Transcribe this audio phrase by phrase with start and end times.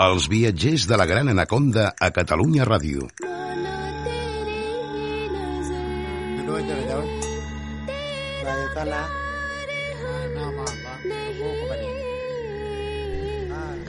[0.00, 3.08] Els viatgers de la Gran Anaconda a Catalunya Ràdio.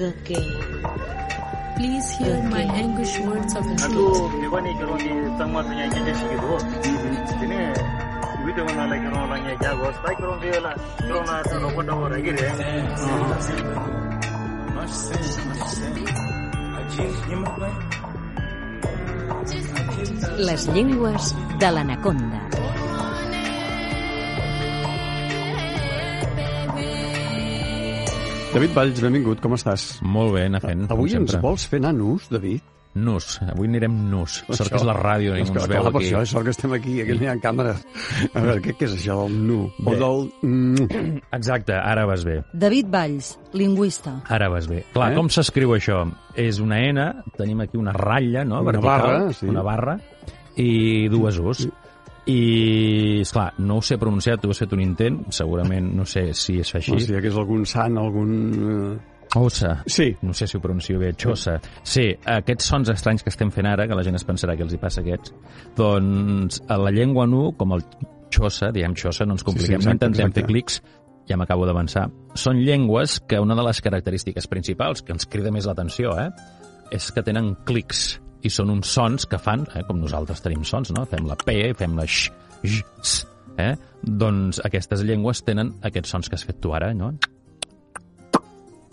[0.02, 0.46] Okay.
[1.78, 3.64] Please hear my English words of
[20.42, 22.42] les llengües de l'anaconda.
[28.52, 29.86] David Valls, benvingut, com estàs?
[30.04, 30.84] Molt bé, anar fent.
[30.92, 31.40] Avui ens sempre.
[31.46, 32.71] vols fer anar nus, David?
[32.94, 33.38] Nus.
[33.48, 34.42] Avui anirem nus.
[34.52, 36.10] Sort que és la ràdio, És ningú que, ens clar, veu per aquí.
[36.10, 37.86] això, és sort que estem aquí, aquí no hi ha càmeres.
[38.34, 39.60] A veure, què, què és això del nu?
[39.80, 39.98] O Bé.
[40.02, 40.26] del...
[40.44, 42.42] Mm, Exacte, ara vas bé.
[42.54, 44.18] David Valls, lingüista.
[44.28, 44.84] Ara vas bé.
[44.92, 45.16] Clar, Eh?
[45.16, 46.02] com s'escriu això?
[46.36, 48.60] És una N, tenim aquí una ratlla, no?
[48.62, 49.48] Una vertical, barra, sí.
[49.48, 49.98] Una barra,
[50.58, 51.68] i dues U's.
[52.28, 56.60] I, esclar, no ho sé pronunciar, tu has fet un intent, segurament, no sé si
[56.62, 56.92] es fa així.
[56.94, 58.36] o sigui, que és algun sant, algun...
[59.00, 59.84] eh, Ossa.
[59.88, 60.16] Sí.
[60.22, 61.60] No sé si ho pronuncio bé, xossa.
[61.88, 64.74] Sí, aquests sons estranys que estem fent ara, que la gent es pensarà que els
[64.76, 65.32] hi passa aquests,
[65.78, 67.86] doncs a la llengua nu, com el
[68.32, 70.42] xossa, diem xossa, no ens compliquem, Sí, sí, exacte, no intentem exacte.
[70.42, 70.82] fer clics,
[71.30, 72.10] ja m'acabo d'avançar.
[72.36, 76.30] Són llengües que una de les característiques principals, que ens crida més l'atenció, eh,
[76.92, 80.92] és que tenen clics i són uns sons que fan, eh, com nosaltres tenim sons,
[80.92, 81.06] no?
[81.06, 82.32] Fem la P, fem la x,
[82.64, 83.76] x, eh?
[84.02, 87.14] Doncs aquestes llengües tenen aquests sons que has fet tu ara, no?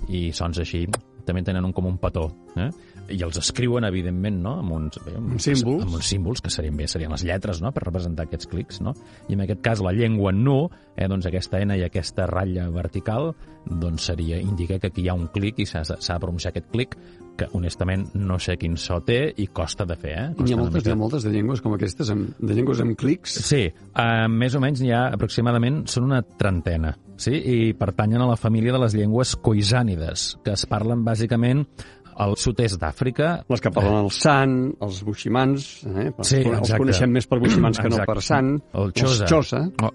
[0.09, 0.87] I sons així
[1.29, 2.71] també tenen un, com un petó, eh?
[3.09, 4.57] I els escriuen, evidentment, no?
[4.63, 5.85] amb uns, bé, amb, Amb símbols.
[5.87, 8.95] Amb uns símbols, que serien bé, serien les lletres, no?, per representar aquests clics, no?
[9.29, 10.59] I en aquest cas, la llengua nu,
[10.97, 13.33] eh, doncs aquesta N i aquesta ratlla vertical,
[13.69, 16.99] doncs seria, indica que aquí hi ha un clic i s'ha de pronunciar aquest clic,
[17.39, 20.29] que honestament no sé quin so té i costa de fer, eh?
[20.37, 22.99] Costa ha una moltes, hi ha moltes de llengües com aquestes, amb, de llengües amb
[22.99, 23.39] clics.
[23.47, 27.37] Sí, uh, més o menys n'hi ha aproximadament, són una trentena, sí?
[27.39, 31.63] i pertanyen a la família de les llengües coisànides, que es parlen bàsicament
[32.19, 33.29] al sud-est d'Àfrica.
[33.49, 36.09] Les que parlen el sant, els buximans, eh?
[36.27, 38.13] Sí, els coneixem més per buximans que no Exacte.
[38.13, 38.51] per sant.
[38.75, 39.25] El xosa.
[39.25, 39.61] Els xosa.
[39.87, 39.93] O,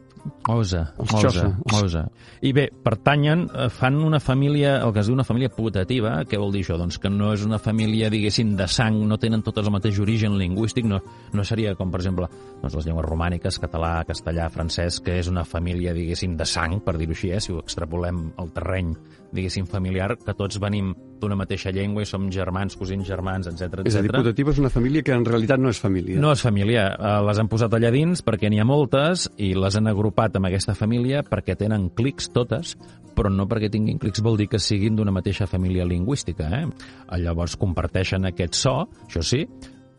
[0.47, 1.85] osa, Els osa, xosa.
[1.85, 2.03] osa.
[2.41, 6.37] I bé, pertanyen, eh, fan una família, el que es diu una família putativa, què
[6.39, 6.77] vol dir això?
[6.77, 10.37] Doncs que no és una família, diguéssim, de sang, no tenen totes el mateix origen
[10.37, 11.01] lingüístic, no,
[11.33, 12.29] no seria com, per exemple,
[12.61, 16.97] doncs les llengües romàniques, català, castellà, francès, que és una família, diguéssim, de sang, per
[16.97, 18.93] dir-ho així, eh, si ho extrapolem al terreny,
[19.33, 23.95] diguéssim, familiar, que tots venim d'una mateixa llengua i som germans, cosins germans, etc És
[23.95, 24.19] a dir, etc.
[24.19, 26.19] putativa és una família que en realitat no és família.
[26.19, 26.89] No és família.
[26.93, 30.49] Eh, Les han posat allà dins perquè n'hi ha moltes i les han agrupat amb
[30.49, 32.75] aquesta família perquè tenen clics totes,
[33.13, 36.49] però no perquè tinguin clics vol dir que siguin d'una mateixa família lingüística.
[36.61, 36.65] Eh?
[37.21, 38.75] Llavors comparteixen aquest so,
[39.07, 39.43] això sí,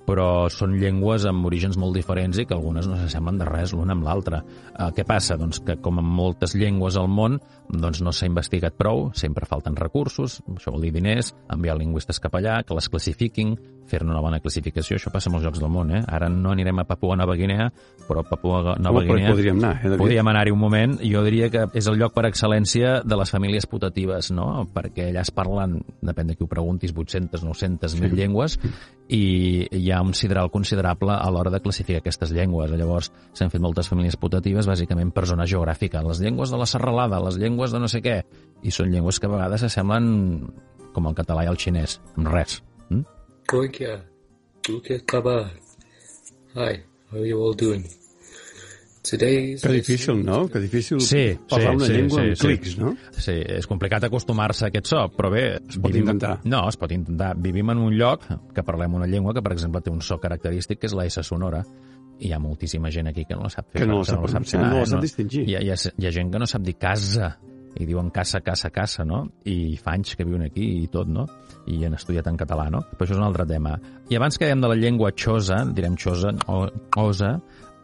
[0.07, 3.97] però són llengües amb orígens molt diferents i que algunes no s'assemblen de res l'una
[3.97, 4.43] amb l'altra.
[4.73, 5.39] Eh, què passa?
[5.41, 9.77] Doncs que com en moltes llengües al món doncs no s'ha investigat prou, sempre falten
[9.77, 13.55] recursos, això vol dir diners, enviar lingüistes cap allà, que les classifiquin,
[13.89, 16.03] fer-ne una bona classificació, això passa a molts llocs del món, eh?
[16.05, 17.71] Ara no anirem a Papua Nova Guinea,
[18.09, 19.33] però a Papua Nova hi Guinea...
[19.33, 19.99] podríem anar, eh?
[20.01, 20.97] Podríem anar-hi un moment.
[21.05, 24.67] Jo diria que és el lloc per excel·lència de les famílies putatives, no?
[24.75, 28.59] Perquè allà es parlen, depèn de qui ho preguntis, 800, 900, 1.000 llengües,
[29.09, 32.73] i hi ha un sideral considerable a l'hora de classificar aquestes llengües.
[32.73, 36.03] Llavors, s'han fet moltes famílies putatives, bàsicament per zona geogràfica.
[36.07, 38.23] Les llengües de la serralada, les llengües de no sé què,
[38.63, 40.07] i són llengües que a vegades s'assemblen
[40.95, 42.63] com el català i el xinès, amb res.
[42.89, 43.05] Mm?
[43.51, 43.99] Koikia,
[44.69, 45.51] Luke Kabar.
[46.55, 47.85] Hi, how are you all doing?
[49.05, 50.49] Que difícil, no?
[50.49, 52.47] Que difícil Sí, parlar sí, una sí, llengua sí, amb sí.
[52.47, 52.93] clics, no?
[53.13, 55.45] Sí, és complicat acostumar-se a aquest so, però bé...
[55.61, 56.39] Es pot intentar.
[56.49, 57.35] No, es pot intentar.
[57.37, 58.25] Vivim en un lloc
[58.57, 61.23] que parlem una llengua que, per exemple, té un so característic, que és la S
[61.29, 61.61] sonora,
[62.19, 63.83] i hi ha moltíssima gent aquí que no la sap fer.
[63.83, 65.45] Que no la sap pronunciar, no la sap distingir.
[65.51, 67.35] Hi ha, hi, ha, hi ha gent que no sap dir casa,
[67.75, 69.25] i diuen casa, casa, casa, no?
[69.51, 71.27] I fa anys que viuen aquí i tot, no?
[71.67, 72.85] I han estudiat en català, no?
[72.95, 73.75] Però això és un altre tema.
[74.11, 76.65] I abans que dèiem de la llengua xosa, direm xosa, o,
[77.03, 77.35] osa,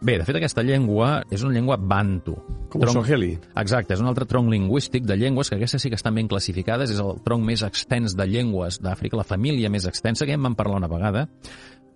[0.01, 2.33] Bé, de fet, aquesta llengua és una llengua bantu.
[2.73, 3.35] Com el Swahili.
[3.61, 6.89] Exacte, és un altre tronc lingüístic de llengües que aquestes sí que estan ben classificades,
[6.89, 10.47] és el tronc més extens de llengües d'Àfrica, la família més extensa, que ja en
[10.47, 11.27] vam parlar una vegada,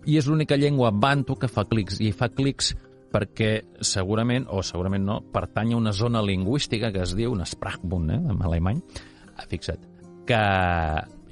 [0.06, 2.76] i és l'única llengua bantu que fa clics, i fa clics
[3.10, 3.50] perquè
[3.82, 8.22] segurament, o segurament no, pertany a una zona lingüística que es diu un Sprachbund, eh,
[8.22, 8.84] en alemany,
[9.34, 9.82] ah, fixa't,
[10.30, 10.42] que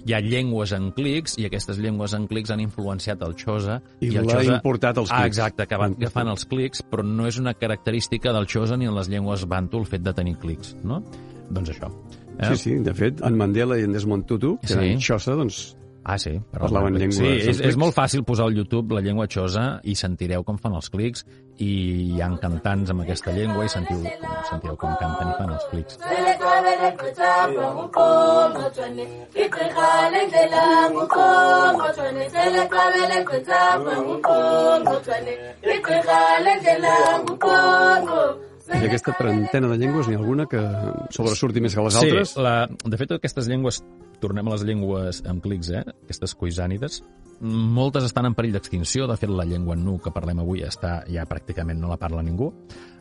[0.07, 4.11] hi ha llengües en clics i aquestes llengües en clics han influenciat el xosa I
[4.17, 4.57] el l'ha xosa...
[4.59, 5.39] importat als Ah, clics.
[5.39, 8.95] exacte, que, van, fan els clics, però no és una característica del xosa ni en
[8.95, 11.03] les llengües bantu el fet de tenir clics, no?
[11.51, 11.89] Doncs això.
[12.51, 14.75] Sí, sí, de fet, en Mandela i en Desmond Tutu, que Sí.
[14.75, 16.35] eren xosa, doncs Ah, sí.
[16.53, 19.95] per Parlaven llengües Sí, és, és molt fàcil posar al YouTube la llengua xosa i
[19.97, 21.25] sentireu com fan els clics
[21.65, 21.71] i
[22.15, 24.03] hi ha cantants amb aquesta llengua i sentiu,
[24.51, 25.97] sentireu com canten i fan els clics.
[38.73, 40.63] I aquesta trentena de llengües, n'hi ha alguna que
[41.13, 42.33] sobresurti més que les altres?
[42.33, 43.83] Sí, la, de fet, aquestes llengües,
[44.23, 45.85] tornem a les llengües amb clics, eh?
[46.07, 47.03] aquestes coisànides,
[47.45, 49.09] moltes estan en perill d'extinció.
[49.11, 52.51] De fet, la llengua nu que parlem avui està ja pràcticament no la parla ningú.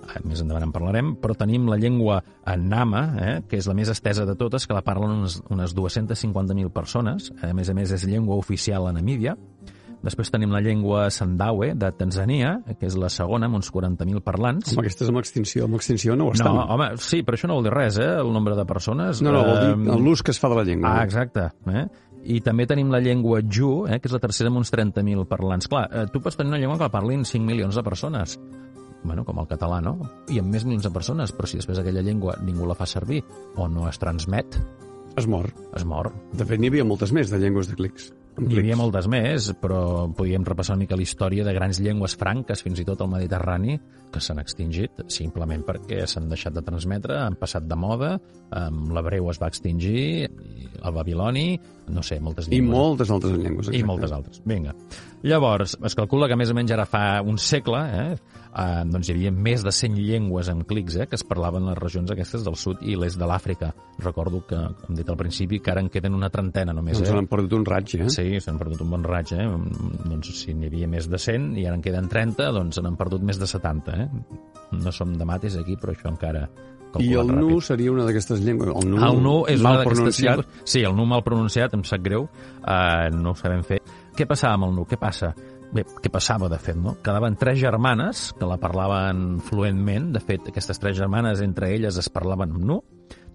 [0.03, 2.21] Eh, Més endavant en parlarem, però tenim la llengua
[2.57, 6.73] nama, eh, que és la més estesa de totes, que la parlen unes, unes 250.000
[6.73, 7.31] persones.
[7.41, 9.37] A més a més, és llengua oficial a Namíbia.
[10.03, 14.73] Després tenim la llengua Sandawe, de Tanzania, que és la segona, amb uns 40.000 parlants.
[14.73, 16.51] Amb aquestes amb extinció, amb extinció no ho estan.
[16.57, 19.21] No, home, sí, però això no vol dir res, eh, el nombre de persones.
[19.23, 20.91] no, no vol dir Eh, l'ús que es fa de la llengua.
[20.99, 21.47] Ah, exacte.
[21.71, 21.85] Eh?
[22.35, 25.67] I també tenim la llengua Ju, eh, que és la tercera amb uns 30.000 parlants.
[25.71, 28.37] Clar, eh, tu pots tenir una llengua que la parlin 5 milions de persones,
[29.03, 29.97] bueno, com el català, no?
[30.31, 33.23] I amb més milions de persones, però si després aquella llengua ningú la fa servir
[33.55, 34.59] o no es transmet,
[35.15, 35.47] Es mor.
[35.75, 36.11] es mor.
[36.33, 38.13] De fet, n'hi havia moltes més de llengües de clics.
[38.33, 42.15] Amb N'hi havia moltes més, però podíem repassar una mica la història de grans llengües
[42.17, 43.77] franques, fins i tot al Mediterrani,
[44.13, 48.11] que s'han extingit simplement perquè s'han deixat de transmetre, han passat de moda,
[48.93, 51.47] l'hebreu es va extingir, i el babiloni,
[51.93, 52.77] no sé, moltes I llengües.
[52.77, 53.67] moltes altres llengües.
[53.67, 53.87] I exacte.
[53.89, 54.41] moltes altres.
[54.45, 54.75] Vinga.
[55.23, 58.07] Llavors, es calcula que més o menys ara fa un segle eh,
[58.53, 61.71] eh, doncs hi havia més de 100 llengües en clics eh, que es parlaven a
[61.71, 63.71] les regions aquestes del sud i l'est de l'Àfrica.
[64.03, 66.99] Recordo que, com dit al principi, que ara en queden una trentena només.
[66.99, 67.17] Doncs eh?
[67.21, 68.09] han perdut un raig, eh?
[68.13, 69.45] Sí, s'han perdut un bon raig, eh?
[70.07, 73.23] Doncs si n'hi havia més de 100 i ara en queden 30, doncs n'han perdut
[73.25, 74.07] més de 70, eh?
[74.83, 76.47] No som de mates aquí, però això encara...
[77.01, 77.65] I el calculant nu ràpid.
[77.65, 78.69] seria una d'aquestes llengües.
[78.69, 80.43] El nu, El nu és mal una pronunciat.
[80.43, 80.69] llengües...
[80.69, 83.79] Sí, el nu mal pronunciat, em sap greu, uh, no ho sabem fer.
[84.13, 84.85] Què passava amb el nu?
[84.85, 85.31] Què passa?
[85.73, 86.93] Bé, què passava, de fet, no?
[87.01, 90.11] Quedaven tres germanes que la parlaven fluentment.
[90.13, 92.77] De fet, aquestes tres germanes, entre elles, es parlaven amb nu,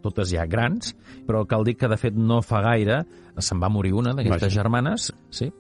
[0.04, 0.94] totes ja grans,
[1.26, 3.02] però cal dir que, de fet, no fa gaire
[3.38, 5.50] se'n va morir una d'aquestes germanes, sí,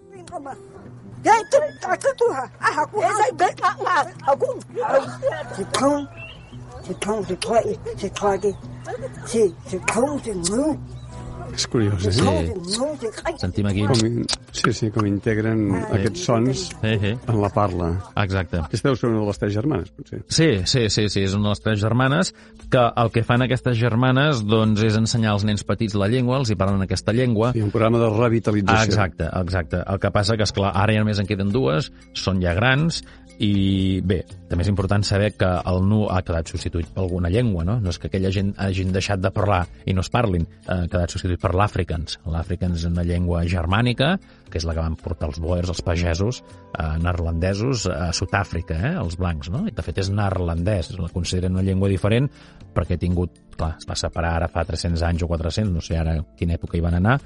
[11.54, 12.12] És curiós, eh?
[12.12, 13.38] Sí.
[13.40, 13.84] sentim aquí...
[13.88, 17.90] Com, sí, sí, com integren aquests sons Sí, sí, en la parla.
[18.22, 18.60] exacte.
[18.64, 20.20] Aquesta deu ser una de les tres germanes, potser.
[20.28, 22.32] Sí, sí, sí, sí, és una de les tres germanes
[22.70, 26.50] que el que fan aquestes germanes doncs, és ensenyar als nens petits la llengua, els
[26.52, 27.52] hi parlen aquesta llengua.
[27.54, 28.78] Ha un programa de revitalització.
[28.78, 29.82] Ah, exacte, exacte.
[29.86, 33.02] El que passa que, és clar ara ja només en queden dues, són ja grans,
[33.38, 37.62] i bé, també és important saber que el nu ha quedat substituït per alguna llengua,
[37.64, 37.76] no?
[37.78, 41.14] No és que aquella gent hagin deixat de parlar i no es parlin, ha quedat
[41.14, 42.18] substituït per l'àfricans.
[42.28, 44.16] L'àfricans és una llengua germànica,
[44.48, 46.42] que és la que van portar els boers, els pagesos,
[46.78, 49.66] eh, neerlandesos a Sud-àfrica, eh, els blancs, no?
[49.66, 52.30] I de fet és neerlandès, la consideren una llengua diferent
[52.74, 55.96] perquè ha tingut, clar, es va separar ara fa 300 anys o 400, no sé
[55.98, 57.16] ara quina època hi van anar,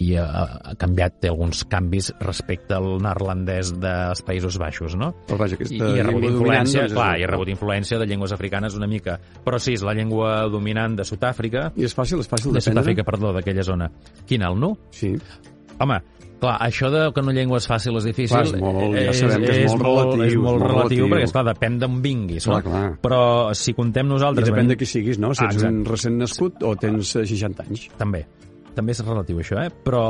[0.00, 5.12] i ha, ha canviat, té alguns canvis respecte al neerlandès dels Països Baixos, no?
[5.28, 7.30] Però vaja, aquesta I, i ha rebut llengua influència, dominant, doncs, clar, és- i ha
[7.34, 9.18] rebut influència de llengües africanes una mica.
[9.44, 12.70] Però sí, és la llengua dominant de Sud-àfrica, I és fàcil, és fàcil de d'aprendre?
[12.80, 13.90] Sud-àfrica, perdó, d'aquella zona.
[14.26, 14.72] Quina, el nu?
[14.90, 15.12] Sí.
[15.78, 16.00] Home,
[16.44, 18.36] clar, això de que una llengua és fàcil és difícil...
[18.36, 21.08] Clar, és molt- ja sabem que és molt relatiu, És molt és molt relatiu, relatiu.
[21.14, 22.44] perquè, esclar, depèn d'on vinguis.
[22.46, 22.70] Clar, no?
[22.70, 22.86] clar.
[23.02, 23.20] Però
[23.58, 24.46] si contem I nosaltres...
[24.48, 25.32] depèn venim- de qui siguis, no?
[25.34, 25.74] Si Ah, ets exacte.
[25.74, 27.88] un recent nascut o tens eh, 60 anys.
[27.98, 28.24] També.
[28.74, 29.70] També és relatiu, això, eh?
[29.84, 30.04] Però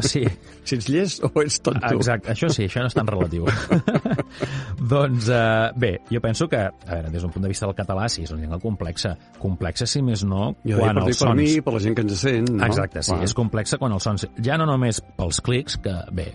[0.10, 0.24] sí,
[0.68, 1.90] Si ets llest o ets tonto.
[1.96, 3.46] Exacte, això sí, això no és tan relatiu.
[4.92, 8.08] doncs, eh, bé, jo penso que, a veure, des d'un punt de vista del català,
[8.12, 9.14] sí, és una llengua complexa.
[9.40, 11.40] Complexa, si més no, Jo quan els i per sons...
[11.40, 12.66] mi, per la gent que ens sent, no?
[12.68, 13.28] Exacte, sí, Clar.
[13.30, 14.28] és complexa quan els sons...
[14.44, 16.28] Ja no només pels clics, que bé,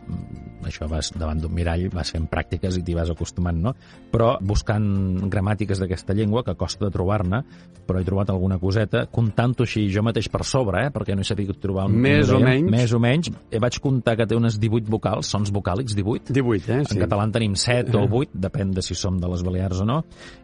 [0.69, 3.73] això vas davant d'un mirall, vas fent pràctiques i t'hi vas acostumant, no?
[4.11, 4.85] Però buscant
[5.31, 7.43] gramàtiques d'aquesta llengua, que costa de trobar-ne,
[7.87, 10.93] però he trobat alguna coseta, comptant-ho així jo mateix per sobre, eh?
[10.93, 11.97] perquè no he sabut trobar un...
[12.03, 12.71] Més un o menys.
[12.71, 13.31] Més o menys.
[13.49, 16.33] Eh, vaig comptar que té unes 18 vocals, sons vocàlics, 18.
[16.35, 16.81] 18, eh?
[16.83, 19.87] En català en tenim 7 o 8, depèn de si som de les Balears o
[19.89, 20.01] no,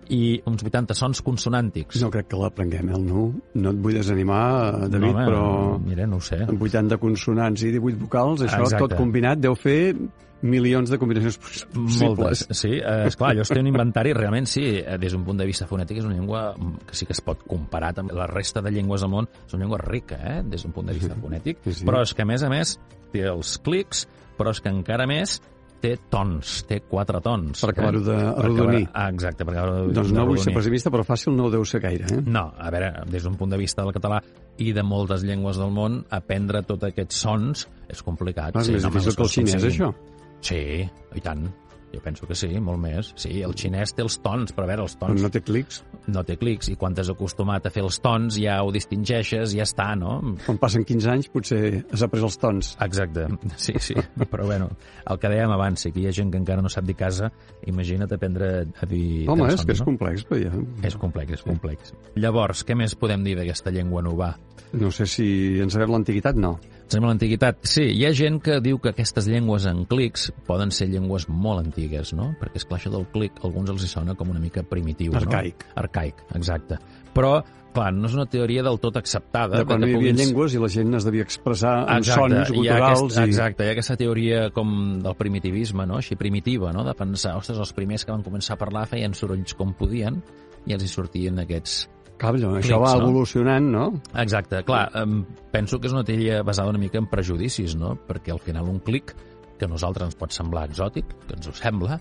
[0.09, 2.01] i uns 80 sons consonàntics.
[2.01, 3.27] No crec que l'aprenguem, eh, el nu.
[3.55, 6.41] No et vull desanimar, David, home, però Mira, no ho sé.
[6.47, 8.87] amb 80 consonants i 18 vocals, això Exacte.
[8.87, 9.95] tot combinat deu fer
[10.41, 12.47] milions de combinacions poss- Moltes, possibles.
[12.57, 12.69] sí.
[12.79, 15.67] Eh, esclar, allò es té un inventari, realment sí, eh, des d'un punt de vista
[15.67, 16.55] fonètic és una llengua
[16.87, 19.65] que sí que es pot comparar amb la resta de llengües del món, és una
[19.65, 21.85] llengua rica, eh, des d'un punt de vista fonètic, Sí, sí.
[21.85, 22.79] però és que a més a més
[23.11, 24.07] té els clics,
[24.39, 25.41] però és que encara més
[25.81, 27.61] té tons, té quatre tons.
[27.61, 28.83] Per acabar-ho de Per arrodonir.
[28.87, 31.63] acabar- Ah, exacte, per acabar Doncs no vull ser pessimista, però fàcil no ho deu
[31.65, 32.21] ser gaire, eh?
[32.25, 34.21] No, a veure, des d'un punt de vista del català
[34.57, 38.55] i de moltes llengües del món, aprendre tots aquests sons és complicat.
[38.55, 39.93] Ah, és més home, difícil que el xinès, això?
[40.41, 41.49] Sí, i tant.
[41.93, 43.13] Jo penso que sí, molt més.
[43.17, 45.81] Sí, el xinès té els tons, però a veure, els tons no té clics.
[46.09, 49.65] no té clics, i quan t'has acostumat a fer els tons ja ho distingeixes, ja
[49.65, 50.19] està, no?
[50.45, 52.71] Quan passen 15 anys potser has après els tons.
[52.85, 53.27] Exacte,
[53.57, 53.95] sí, sí.
[54.29, 54.69] Però bueno,
[55.09, 57.31] el que dèiem abans, si que hi ha gent que encara no sap dir casa,
[57.69, 59.89] imagina't aprendre a dir Home, és que és no?
[59.91, 60.53] complex, però ja...
[60.85, 61.93] És complex, és complex.
[62.19, 64.33] Llavors, què més podem dir d'aquesta llengua nova?
[64.77, 65.25] No sé si
[65.63, 66.59] en sabem l'antiguitat, no.
[66.89, 67.59] Sembla l'antiguitat.
[67.69, 71.61] Sí, hi ha gent que diu que aquestes llengües en clics poden ser llengües molt
[71.61, 72.31] antigues, no?
[72.41, 75.13] Perquè, és clar això del clic, a alguns els hi sona com una mica primitiu,
[75.19, 75.67] Arcaic.
[75.67, 75.75] no?
[75.83, 76.79] Arcaic, exacte.
[77.13, 77.35] Però,
[77.75, 79.59] clar, no és una teoria del tot acceptada.
[79.61, 82.51] De quan hi havia puguin- llengües i la gent es devia expressar en Exacte, sons
[82.57, 83.29] guturals aquest, i...
[83.29, 84.73] Exacte, hi ha aquesta teoria com
[85.05, 86.01] del primitivisme, no?
[86.01, 86.83] així primitiva, no?
[86.87, 90.23] de pensar, ostres, els primers que van començar a parlar feien sorolls com podien
[90.65, 91.85] i els hi sortien aquests...
[92.59, 93.07] Això clics, va no?
[93.09, 93.87] evolucionant, no?
[94.21, 97.95] Exacte, clar, em, penso que és una teoria basada una mica en prejudicis, no?
[98.07, 99.15] perquè al final un clic,
[99.59, 101.97] que a nosaltres ens pot semblar exòtic, que ens ho sembla,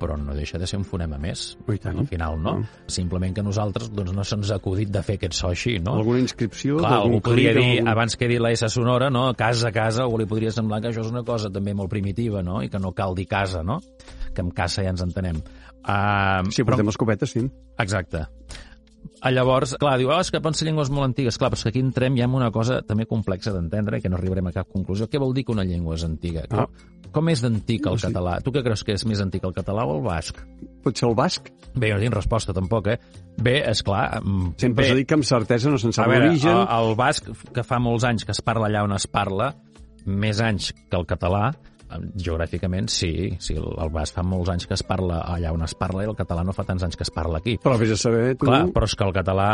[0.00, 1.98] però no deixa de ser un fonema més, i tant.
[2.00, 2.56] al final, no?
[2.58, 2.66] No.
[2.90, 5.94] Simplement que a nosaltres doncs, no se'ns ha acudit de fer aquest so així, no?
[6.00, 9.28] Alguna inscripció Clar, algú podria dir, algun- abans que he dit la S sonora, no?
[9.38, 12.60] casa, casa, algú li podria semblar que això és una cosa també molt primitiva, no?
[12.62, 13.78] I que no cal dir casa, no?
[14.34, 15.38] Que amb casa ja ens entenem.
[15.84, 17.44] Uh, Si portem escopetes, sí.
[17.78, 18.24] Exacte.
[19.20, 21.38] Ah, Llavors, clar, diu, oh, és que poden ser llengües molt antigues.
[21.40, 24.10] Clar, però és que aquí entrem ja en una cosa també complexa d'entendre i que
[24.12, 25.08] no arribarem a cap conclusió.
[25.08, 26.44] Què vol dir que una llengua és antiga?
[26.50, 26.66] Ah.
[26.66, 28.06] Com, com és d'antic el Sí.
[28.08, 28.38] català?
[28.44, 30.40] Tu què creus que és més antic, el català o el basc?
[30.84, 31.48] Pot ser el basc.
[31.74, 32.98] Bé, no tinc resposta tampoc, eh?
[33.40, 34.20] Bé, és clar.
[34.56, 36.50] Sempre bé, s'ha dit que amb certesa no se'n a sap l'origen.
[36.50, 39.54] el, el basc, que fa molts anys que es parla allà on es parla,
[40.06, 41.54] més anys que el català,
[42.14, 46.04] geogràficament sí, sí, el, basc fa molts anys que es parla allà on es parla
[46.04, 47.56] i el català no fa tants anys que es parla aquí.
[47.62, 48.48] Però vés a saber, tu...
[48.48, 49.50] Clar, però és que el català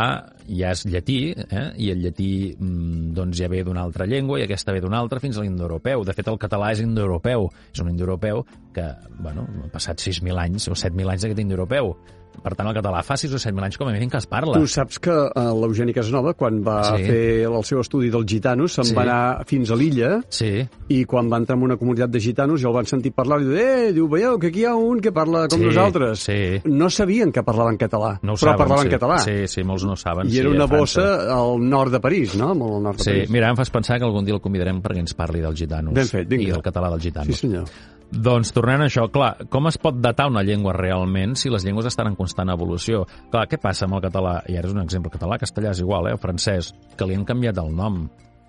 [0.47, 1.65] ja és llatí, eh?
[1.81, 5.21] i el llatí mm, doncs ja ve d'una altra llengua i aquesta ve d'una altra
[5.23, 6.05] fins a l'indoeuropeu.
[6.07, 7.49] De fet, el català és indoeuropeu.
[7.73, 8.45] És un indoeuropeu
[8.75, 8.87] que,
[9.19, 11.95] bueno, han passat 6.000 anys o 7.000 anys d'aquest indoeuropeu.
[12.41, 14.55] Per tant, el català fa 6 o 7.000 anys com a mínim que es parla.
[14.57, 17.03] Tu saps que uh, l'Eugeni Casanova, quan va Sí.
[17.05, 18.95] fer el seu estudi dels gitanos, se'n Sí.
[18.95, 22.59] va anar fins a l'illa Sí, i quan va entrar en una comunitat de gitanos
[22.61, 24.99] ja el van sentir parlar i diu, eh, diu, veieu que aquí hi ha un
[24.99, 26.19] que parla com Sí, nosaltres.
[26.19, 26.61] sí.
[26.65, 28.95] No sabien que parlaven català, no però saben, parlaven sí.
[28.97, 29.19] català.
[29.19, 30.27] Sí, sí, molts no saben.
[30.27, 32.55] I sí, era una bossa al nord de París, no?
[32.55, 33.29] Molt al nord de Sí, París.
[33.29, 35.93] mira, em fas pensar que algun dia el convidarem perquè ens parli dels gitanos.
[35.93, 36.47] Ben fet, vinga.
[36.47, 37.27] I del català dels gitanos.
[37.27, 37.65] Sí, senyor.
[38.11, 41.87] Doncs tornant a això, clar, com es pot datar una llengua realment si les llengües
[41.87, 43.05] estan en constant evolució?
[43.31, 44.41] Clar, què passa amb el català?
[44.51, 46.15] I ara és un exemple català, castellà és igual, eh?
[46.17, 48.01] el francès, que li han canviat el nom,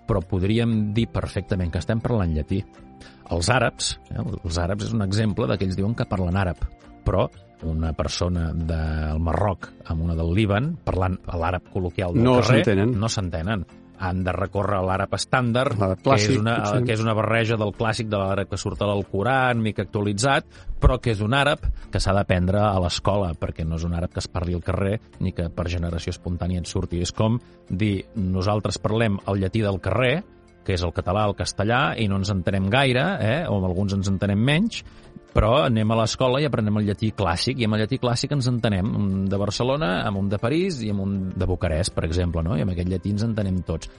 [0.09, 2.59] però podríem dir perfectament que estem parlant llatí.
[3.31, 4.19] Els àrabs, eh?
[4.19, 6.59] els àrabs és un exemple d'aquells diuen que parlen àrab,
[7.07, 7.29] però
[7.63, 13.07] una persona del Marroc amb una del Líban, parlant l'àrab col·loquial del No carrer, no
[13.07, 13.63] s'entenen
[13.99, 16.83] han de recórrer a l'àrab estàndard, que, és una, potser.
[16.87, 20.47] que és una barreja del clàssic de l'àrab que surt a l'Alcorà, mica actualitzat,
[20.81, 24.13] però que és un àrab que s'ha d'aprendre a l'escola, perquè no és un àrab
[24.13, 27.01] que es parli al carrer ni que per generació espontània et surti.
[27.03, 30.23] És com dir, nosaltres parlem el llatí del carrer,
[30.65, 33.39] que és el català, el castellà, i no ens entenem gaire, eh?
[33.49, 34.83] o alguns ens entenem menys,
[35.33, 38.47] però anem a l'escola i aprenem el llatí clàssic, i amb el llatí clàssic ens
[38.51, 42.45] entenem un de Barcelona, amb un de París i amb un de Bucarest, per exemple,
[42.45, 42.57] no?
[42.57, 43.89] i amb aquest llatí ens entenem tots.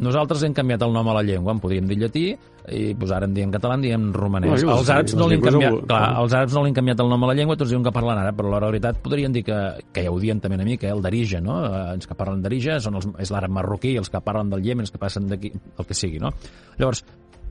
[0.00, 2.24] Nosaltres hem canviat el nom a la llengua, en podríem dir llatí,
[2.72, 4.62] i doncs ara en diem català, en diem romanès.
[4.64, 7.00] No, els àrabs no li han canviat, evolu- clar, els àrabs no li han canviat
[7.04, 9.32] el nom a la llengua, tots diuen que parlen àrab, però a la veritat podrien
[9.32, 9.58] dir que,
[9.92, 11.60] que ja ho dien també una mica, eh, el d'Arija, no?
[11.66, 14.82] Eh, Els que parlen d'Arija són els, és l'àrab marroquí, els que parlen del Iemen,
[14.86, 16.30] els que passen d'aquí, el que sigui, no?
[16.78, 17.04] Llavors,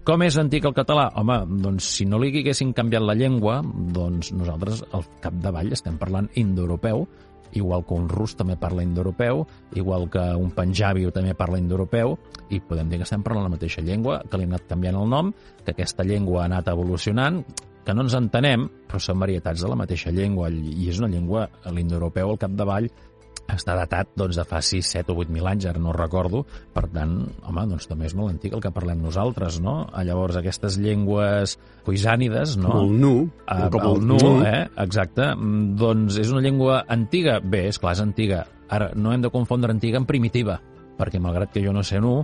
[0.04, 1.12] com és antic el català?
[1.22, 6.28] Home, doncs si no li haguessin canviat la llengua, doncs nosaltres al capdavall estem parlant
[6.36, 7.06] indoeuropeu,
[7.54, 12.16] igual que un rus també parla indoeuropeu, igual que un panjabi també parla indoeuropeu,
[12.50, 15.10] i podem dir que estem parlant la mateixa llengua, que li ha anat canviant el
[15.10, 15.34] nom,
[15.66, 17.44] que aquesta llengua ha anat evolucionant,
[17.86, 21.48] que no ens entenem, però són varietats de la mateixa llengua, i és una llengua,
[21.74, 22.90] l'indoeuropeu al capdavall,
[23.52, 26.44] està datat doncs, de fa 6, 7 o 8 mil anys, ara no recordo,
[26.74, 27.18] per tant,
[27.48, 29.88] home, doncs també és molt antic el que parlem nosaltres, no?
[29.92, 32.72] Ah, Llavors, aquestes llengües coisànides, no?
[32.72, 33.14] Com el nu,
[33.48, 34.68] Ah, com el nu, eh?
[34.78, 35.34] Exacte.
[35.36, 37.40] Mm, Doncs és una llengua antiga?
[37.44, 38.46] Bé, és clar, és antiga.
[38.70, 40.62] Ara, no hem de confondre antiga amb primitiva,
[40.98, 42.22] perquè malgrat que jo no sé nu,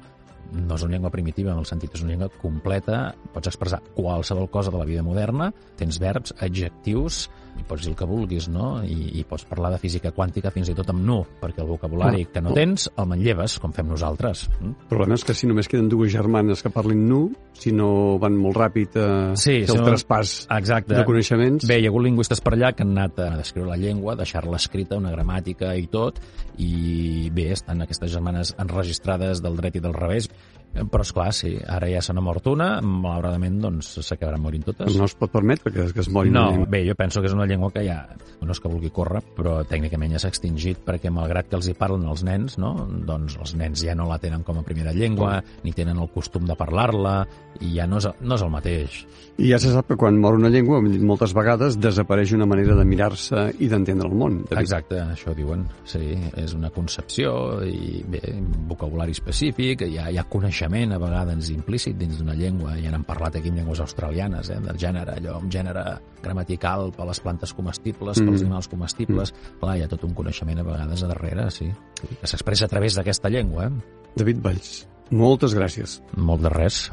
[0.54, 4.48] no és una llengua primitiva en el sentit, és una llengua completa, pots expressar qualsevol
[4.50, 7.26] cosa de la vida moderna, tens verbs, adjectius,
[7.58, 8.84] i pots dir el que vulguis, no?
[8.86, 12.26] I, i pots parlar de física quàntica fins i tot amb nu, perquè el vocabulari
[12.32, 14.46] que no tens el manlleves, com fem nosaltres.
[14.62, 14.74] Mm?
[14.86, 17.22] El problema és que si només queden dues germanes que parlin nu,
[17.58, 20.94] si no van molt ràpid a Sí, fer si el no- traspàs Exacte.
[20.96, 21.66] de coneixements...
[21.68, 24.58] Bé, hi ha hagut lingüistes per allà que han anat a descriure la llengua, deixar-la
[24.62, 26.22] escrita, una gramàtica i tot,
[26.62, 30.30] i bé, estan aquestes germanes enregistrades del dret i del revés,
[30.78, 34.96] però és clar, sí, ara ja se n'ha mort una, malauradament doncs s'acabaran morint totes.
[34.98, 37.48] no es pot permetre que, que es morin No, bé, jo penso que és una
[37.50, 38.04] llengua que ja,
[38.42, 41.76] no és que vulgui córrer, però tècnicament ja s'ha extingit perquè malgrat que els hi
[41.78, 42.76] parlen els nens, no?
[43.08, 46.46] doncs els nens ja no la tenen com a primera llengua, ni tenen el costum
[46.48, 47.18] de parlar-la,
[47.62, 49.00] i ja no és, no és el mateix.
[49.42, 52.86] I ja se sap que quan mor una llengua, moltes vegades, desapareix una manera de
[52.86, 54.40] mirar-se i d'entendre el món.
[54.46, 54.62] David.
[54.64, 55.66] Exacte, això diuen.
[55.88, 57.34] Sí, és una concepció
[57.66, 58.22] i bé,
[58.70, 63.36] vocabulari específic, ha, hi ha coneixement a vegades implícit dins d'una llengua, ja n'hem parlat
[63.38, 65.84] aquí amb llengües australianes, eh, del gènere, allò, un gènere
[66.24, 68.26] gramatical per les plantes comestibles, Mm.
[68.26, 71.72] pels animals comestibles, clar, hi ha tot un coneixement a vegades a darrere, sí,
[72.20, 73.72] que s'expressa a través d'aquesta llengua, eh?
[74.16, 76.02] David Valls, moltes gràcies.
[76.16, 76.90] Molt de res.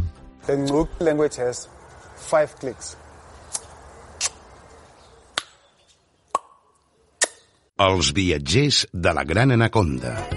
[0.47, 1.68] The Nook language has
[2.16, 2.97] five clicks.
[7.78, 10.28] Els viatgers de la Gran Anaconda.